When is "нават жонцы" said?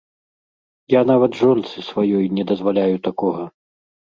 1.11-1.85